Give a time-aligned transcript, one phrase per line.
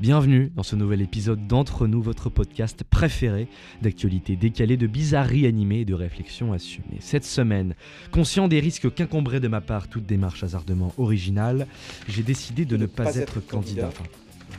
[0.00, 3.48] Bienvenue dans ce nouvel épisode d'Entre nous, votre podcast préféré
[3.82, 6.96] d'actualité décalée, de bizarreries animées et de réflexions assumées.
[7.00, 7.74] Cette semaine,
[8.10, 11.66] conscient des risques qu'incombrait de ma part toute démarche hasardement originale,
[12.08, 13.88] j'ai décidé de ne pas, être, candidat.
[13.88, 14.04] Enfin,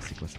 [0.02, 0.38] c'est quoi ça?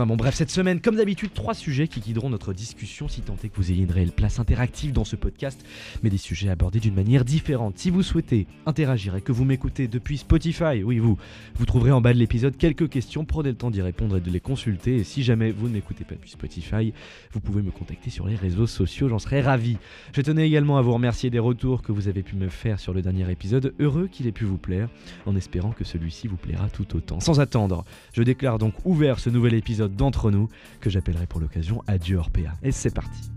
[0.00, 3.36] Enfin bon bref, cette semaine, comme d'habitude, trois sujets qui guideront notre discussion si tant
[3.44, 5.62] est que vous ayez une réelle place interactive dans ce podcast,
[6.02, 7.76] mais des sujets abordés d'une manière différente.
[7.76, 11.18] Si vous souhaitez interagir et que vous m'écoutez depuis Spotify, oui vous,
[11.54, 14.30] vous trouverez en bas de l'épisode quelques questions, prenez le temps d'y répondre et de
[14.30, 14.96] les consulter.
[14.96, 16.94] Et si jamais vous ne m'écoutez pas depuis Spotify,
[17.32, 19.76] vous pouvez me contacter sur les réseaux sociaux, j'en serais ravi.
[20.14, 22.94] Je tenais également à vous remercier des retours que vous avez pu me faire sur
[22.94, 24.88] le dernier épisode, heureux qu'il ait pu vous plaire,
[25.26, 27.20] en espérant que celui-ci vous plaira tout autant.
[27.20, 30.48] Sans attendre, je déclare donc ouvert ce nouvel épisode d'entre nous
[30.80, 32.52] que j'appellerai pour l'occasion Adieu Orpea.
[32.62, 33.30] Et c'est parti.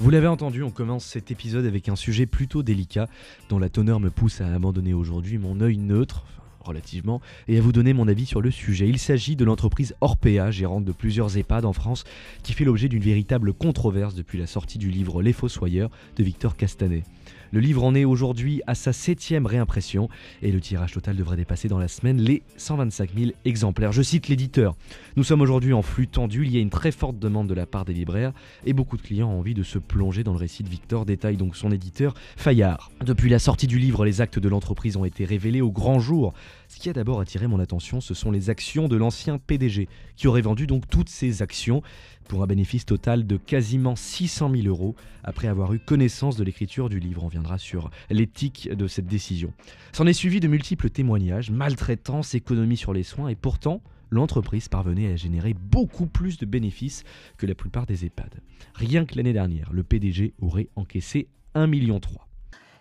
[0.00, 3.08] Vous l'avez entendu, on commence cet épisode avec un sujet plutôt délicat
[3.48, 6.24] dont la teneur me pousse à abandonner aujourd'hui mon œil neutre,
[6.60, 8.88] relativement, et à vous donner mon avis sur le sujet.
[8.88, 12.04] Il s'agit de l'entreprise Orpea, gérante de plusieurs EHPAD en France,
[12.44, 16.56] qui fait l'objet d'une véritable controverse depuis la sortie du livre Les Fossoyeurs de Victor
[16.56, 17.02] Castanet.
[17.50, 20.10] Le livre en est aujourd'hui à sa septième réimpression
[20.42, 23.90] et le tirage total devrait dépasser dans la semaine les 125 000 exemplaires.
[23.90, 24.76] Je cite l'éditeur.
[25.16, 27.64] Nous sommes aujourd'hui en flux tendu, il y a une très forte demande de la
[27.64, 28.32] part des libraires
[28.66, 31.38] et beaucoup de clients ont envie de se plonger dans le récit de Victor, détaille
[31.38, 32.90] donc son éditeur Fayard.
[33.02, 36.34] Depuis la sortie du livre, les actes de l'entreprise ont été révélés au grand jour.
[36.68, 40.28] Ce qui a d'abord attiré mon attention, ce sont les actions de l'ancien PDG, qui
[40.28, 41.82] aurait vendu donc toutes ses actions
[42.28, 44.94] pour un bénéfice total de quasiment 600 000 euros
[45.24, 47.24] après avoir eu connaissance de l'écriture du livre.
[47.24, 49.54] On viendra sur l'éthique de cette décision.
[49.92, 55.10] S'en est suivi de multiples témoignages, maltraitance, économie sur les soins et pourtant, l'entreprise parvenait
[55.10, 57.02] à générer beaucoup plus de bénéfices
[57.38, 58.42] que la plupart des EHPAD.
[58.74, 62.00] Rien que l'année dernière, le PDG aurait encaissé 1,3 million.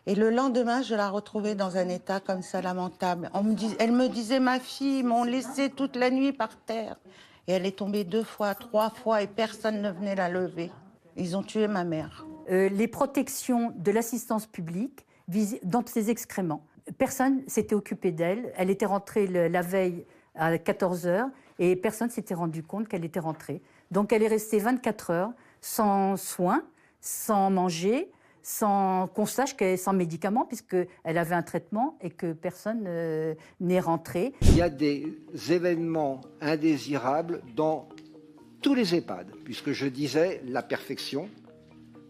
[0.10, 3.30] Et le lendemain, je la retrouvais dans un état comme ça lamentable.
[3.78, 6.96] Elle me disait, ma fille, m'ont laissé toute la nuit par terre.
[7.46, 10.72] Et elle est tombée deux fois, trois fois et personne ne venait la lever.
[11.18, 12.26] Ils ont tué ma mère.
[12.50, 15.06] Euh, les protections de l'assistance publique
[15.64, 16.66] dans ses excréments.
[16.98, 18.54] Personne s'était occupé d'elle.
[18.56, 21.28] Elle était rentrée la veille à 14 heures
[21.60, 23.62] et personne s'était rendu compte qu'elle était rentrée.
[23.92, 26.64] Donc elle est restée 24 heures sans soins,
[27.02, 28.10] sans manger,
[28.48, 33.36] sans qu'on sache qu'elle est sans médicaments, puisqu'elle avait un traitement et que personne euh,
[33.60, 34.32] n'est rentré.
[34.42, 35.18] Il y a des
[35.50, 37.90] événements indésirables dans
[38.62, 41.28] tous les EHPAD, puisque je disais la perfection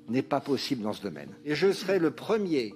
[0.10, 1.32] n'est pas possible dans ce domaine.
[1.44, 2.76] Et je serai le premier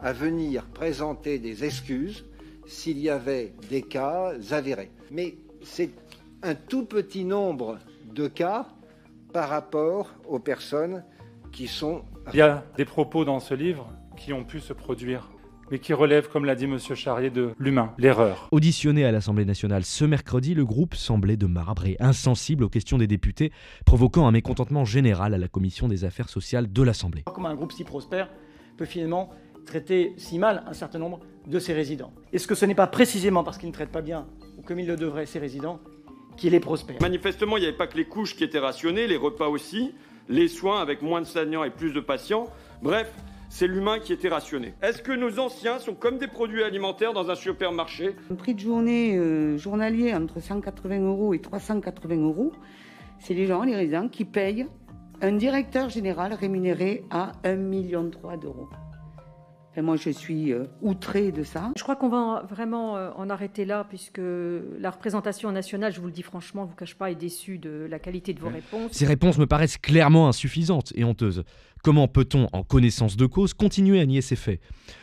[0.00, 2.24] à venir présenter des excuses
[2.66, 4.90] s'il y avait des cas avérés.
[5.10, 5.90] Mais c'est
[6.42, 7.78] un tout petit nombre
[8.14, 8.66] de cas
[9.34, 11.04] par rapport aux personnes
[11.56, 12.02] qui sont
[12.34, 15.30] il y a des propos dans ce livre qui ont pu se produire
[15.68, 16.78] mais qui relèvent, comme l'a dit M.
[16.78, 18.46] Charrier, de l'humain, l'erreur.
[18.52, 22.98] Auditionné à l'Assemblée nationale ce mercredi, le groupe semblait de marbre et insensible aux questions
[22.98, 23.50] des députés,
[23.84, 27.24] provoquant un mécontentement général à la commission des affaires sociales de l'Assemblée.
[27.34, 28.28] Comment un groupe si prospère
[28.76, 29.30] peut finalement
[29.64, 31.18] traiter si mal un certain nombre
[31.48, 32.12] de ses résidents?
[32.32, 34.28] Est-ce que ce n'est pas précisément parce qu'il ne traite pas bien,
[34.58, 35.80] ou comme il le devrait, ses résidents,
[36.36, 37.02] qu'il est prospère?
[37.02, 39.94] Manifestement, il n'y avait pas que les couches qui étaient rationnées, les repas aussi
[40.28, 42.46] les soins avec moins de soignants et plus de patients.
[42.82, 43.12] Bref,
[43.48, 44.74] c'est l'humain qui était rationné.
[44.82, 48.16] Est-ce que nos anciens sont comme des produits alimentaires dans un supermarché?
[48.30, 52.52] Un prix de journée euh, journalier entre 180 euros et 380 euros,
[53.18, 54.66] c'est les gens, les résidents, qui payent
[55.22, 58.68] un directeur général rémunéré à 1,3 million d'euros
[59.82, 61.72] moi, je suis euh, outrée de ça.
[61.76, 66.06] Je crois qu'on va vraiment euh, en arrêter là, puisque la représentation nationale, je vous
[66.06, 68.92] le dis franchement, vous cache pas, est déçue de la qualité de vos réponses.
[68.92, 71.44] Ces réponses me paraissent clairement insuffisantes et honteuses.
[71.82, 74.60] Comment peut-on, en connaissance de cause, continuer à nier ces faits?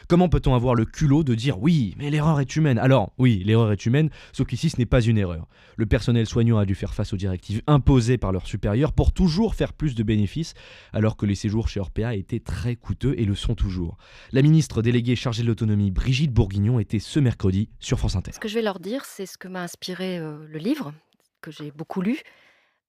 [0.08, 2.78] Comment peut-on avoir le culot de dire oui, mais l'erreur est humaine?
[2.78, 5.48] Alors, oui, l'erreur est humaine, sauf qu'ici ce n'est pas une erreur.
[5.78, 9.56] Le personnel soignant a dû faire face aux directives imposées par leurs supérieurs pour toujours
[9.56, 10.54] faire plus de bénéfices,
[10.92, 13.98] alors que les séjours chez Orpea étaient très coûteux et le sont toujours.
[14.32, 18.32] La ministre déléguée chargée de l'autonomie, Brigitte Bourguignon, était ce mercredi sur France Inter.
[18.34, 20.94] Ce que je vais leur dire, c'est ce que m'a inspiré euh, le livre,
[21.42, 22.20] que j'ai beaucoup lu.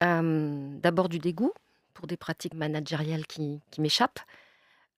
[0.03, 1.53] Euh, d'abord du dégoût
[1.95, 4.21] pour des pratiques managériales qui, m'échappent,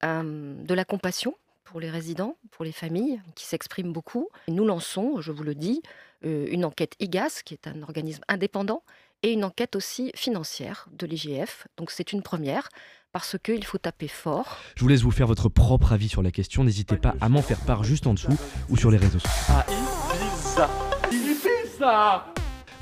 [0.04, 1.34] euh, de la compassion
[1.66, 4.28] pour les résidents, pour les familles, qui s'expriment beaucoup.
[4.48, 5.82] Nous lançons, je vous le dis,
[6.24, 8.82] euh, une enquête IGAS, qui est un organisme indépendant,
[9.22, 11.66] et une enquête aussi financière de l'IGF.
[11.76, 12.68] Donc c'est une première
[13.12, 14.58] parce qu'il faut taper fort.
[14.76, 16.64] Je vous laisse vous faire votre propre avis sur la question.
[16.64, 19.54] N'hésitez pas à m'en faire part juste en dessous ou sur les réseaux sociaux.
[21.88, 22.32] Ah,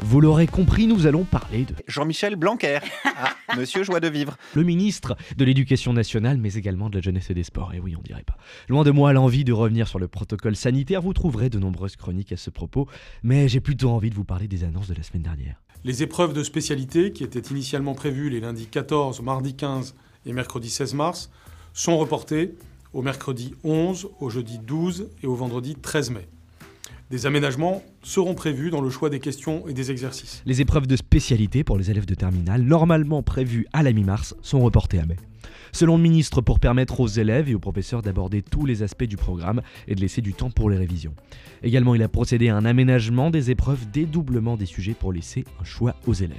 [0.00, 4.36] Vous l'aurez compris, nous allons parler de Jean-Michel Blanquer, ah, Monsieur Joie de Vivre.
[4.54, 7.72] le ministre de l'Éducation nationale, mais également de la jeunesse et des sports.
[7.74, 8.36] Et oui, on dirait pas.
[8.68, 12.32] Loin de moi l'envie de revenir sur le protocole sanitaire, vous trouverez de nombreuses chroniques
[12.32, 12.88] à ce propos,
[13.22, 15.62] mais j'ai plutôt envie de vous parler des annonces de la semaine dernière.
[15.84, 19.94] Les épreuves de spécialité, qui étaient initialement prévues les lundis 14, mardi 15
[20.26, 21.30] et mercredi 16 mars,
[21.72, 22.54] sont reportées
[22.92, 26.28] au mercredi 11, au jeudi 12 et au vendredi 13 mai.
[27.10, 30.42] Des aménagements seront prévus dans le choix des questions et des exercices.
[30.46, 34.60] Les épreuves de spécialité pour les élèves de terminale, normalement prévues à la mi-mars, sont
[34.60, 35.16] reportées à mai.
[35.74, 39.16] Selon le ministre, pour permettre aux élèves et aux professeurs d'aborder tous les aspects du
[39.16, 41.14] programme et de laisser du temps pour les révisions.
[41.64, 45.64] Également, il a procédé à un aménagement des épreuves, dédoublement des sujets pour laisser un
[45.64, 46.38] choix aux élèves.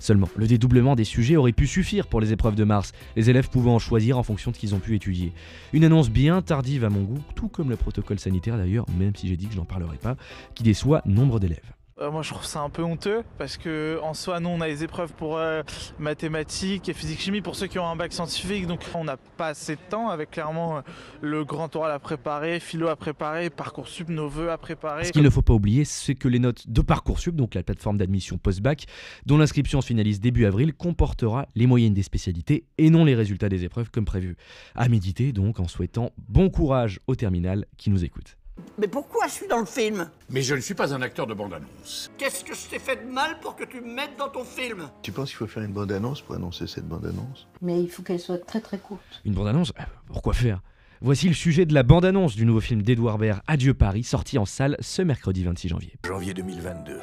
[0.00, 3.50] Seulement, le dédoublement des sujets aurait pu suffire pour les épreuves de mars, les élèves
[3.50, 5.32] pouvant en choisir en fonction de ce qu'ils ont pu étudier.
[5.72, 9.28] Une annonce bien tardive à mon goût, tout comme le protocole sanitaire d'ailleurs, même si
[9.28, 10.16] j'ai dit que je n'en parlerai pas,
[10.56, 11.72] qui déçoit nombre d'élèves.
[12.00, 14.66] Euh, moi, je trouve ça un peu honteux parce que en soi, nous, on a
[14.66, 15.62] les épreuves pour euh,
[15.98, 19.76] mathématiques et physique-chimie pour ceux qui ont un bac scientifique, donc on n'a pas assez
[19.76, 20.80] de temps avec clairement euh,
[21.20, 25.04] le grand oral à préparer, philo à préparer, parcoursup, nos vœux à préparer.
[25.04, 27.98] Ce qu'il ne faut pas oublier, c'est que les notes de Parcoursup, donc la plateforme
[27.98, 28.86] d'admission post-bac,
[29.26, 33.50] dont l'inscription se finalise début avril, comportera les moyennes des spécialités et non les résultats
[33.50, 34.36] des épreuves comme prévu.
[34.74, 38.38] À méditer donc en souhaitant bon courage au terminal qui nous écoute.
[38.78, 41.34] Mais pourquoi je suis dans le film Mais je ne suis pas un acteur de
[41.34, 42.10] bande-annonce.
[42.18, 44.88] Qu'est-ce que je t'ai fait de mal pour que tu me mettes dans ton film?
[45.02, 47.46] Tu penses qu'il faut faire une bande-annonce pour annoncer cette bande-annonce?
[47.60, 49.20] Mais il faut qu'elle soit très très courte.
[49.24, 49.72] Une bande-annonce?
[49.78, 50.60] Euh, Pourquoi faire?
[51.00, 54.44] Voici le sujet de la bande-annonce du nouveau film d'Edouard Baird, Adieu Paris, sorti en
[54.44, 55.92] salle ce mercredi 26 janvier.
[56.06, 56.98] Janvier 2022.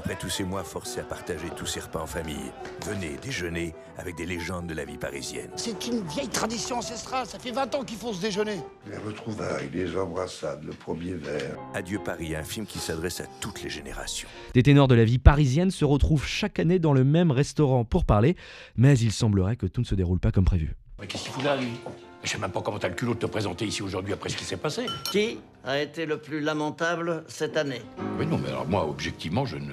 [0.00, 2.50] Après tous ces mois forcés à partager tous ces repas en famille,
[2.86, 5.50] venez déjeuner avec des légendes de la vie parisienne.
[5.56, 8.60] C'est une vieille tradition ancestrale, ça fait 20 ans qu'il faut se déjeuner.
[8.90, 11.54] Les retrouvailles, les embrassades, le premier verre.
[11.74, 14.26] Adieu Paris, un film qui s'adresse à toutes les générations.
[14.54, 18.06] Des ténors de la vie parisienne se retrouvent chaque année dans le même restaurant pour
[18.06, 18.36] parler,
[18.76, 20.76] mais il semblerait que tout ne se déroule pas comme prévu.
[20.98, 21.72] Mais qu'est-ce qu'il fout là, lui?
[22.22, 24.36] Je sais même pas comment t'as le culot de te présenter ici aujourd'hui après ce
[24.36, 24.86] qui s'est passé.
[25.10, 27.80] Qui a été le plus lamentable cette année
[28.18, 29.72] Oui, non, mais alors moi, objectivement, je ne.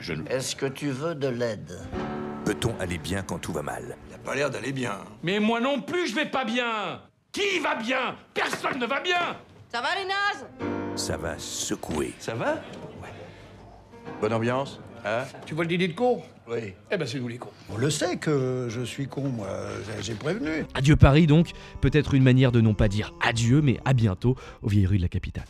[0.00, 0.26] Je ne...
[0.28, 1.78] Est-ce que tu veux de l'aide
[2.44, 3.96] Peut-on aller bien quand tout va mal?
[4.08, 4.98] Il a pas l'air d'aller bien.
[5.22, 7.00] Mais moi non plus, je vais pas bien
[7.32, 8.16] Qui va bien?
[8.32, 9.36] Personne ne va bien
[9.72, 10.46] Ça va les nazes
[10.96, 12.14] Ça va secouer.
[12.18, 12.56] Ça va?
[14.20, 16.72] Bonne ambiance Hein Tu vois le dîner de con Oui.
[16.90, 17.50] Eh ben, c'est nous les cons.
[17.70, 19.48] On le sait que je suis con, moi.
[20.00, 20.64] J'ai prévenu.
[20.74, 21.50] Adieu Paris donc,
[21.82, 25.02] peut-être une manière de non pas dire adieu, mais à bientôt aux vieilles rues de
[25.02, 25.44] la capitale.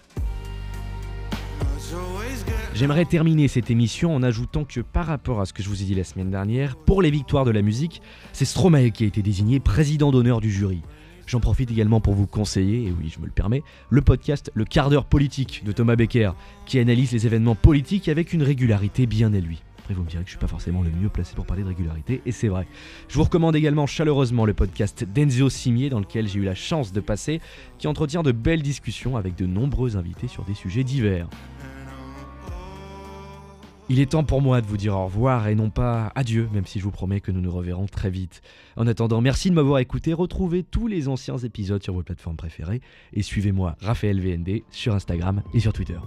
[2.75, 5.85] J'aimerais terminer cette émission en ajoutant que par rapport à ce que je vous ai
[5.85, 8.03] dit la semaine dernière, pour les victoires de la musique,
[8.33, 10.83] c'est Stromae qui a été désigné président d'honneur du jury.
[11.27, 14.65] J'en profite également pour vous conseiller, et oui je me le permets, le podcast Le
[14.65, 16.33] quart d'heure politique de Thomas Becker,
[16.67, 19.63] qui analyse les événements politiques avec une régularité bien à lui.
[19.79, 21.69] Après vous me direz que je suis pas forcément le mieux placé pour parler de
[21.69, 22.67] régularité, et c'est vrai.
[23.09, 26.93] Je vous recommande également chaleureusement le podcast d'Enzio Simier, dans lequel j'ai eu la chance
[26.93, 27.41] de passer,
[27.79, 31.29] qui entretient de belles discussions avec de nombreux invités sur des sujets divers.
[33.91, 36.65] Il est temps pour moi de vous dire au revoir et non pas adieu, même
[36.65, 38.41] si je vous promets que nous nous reverrons très vite.
[38.77, 42.81] En attendant, merci de m'avoir écouté, retrouvez tous les anciens épisodes sur vos plateformes préférées
[43.13, 45.99] et suivez-moi RaphaëlVND, sur Instagram et sur Twitter.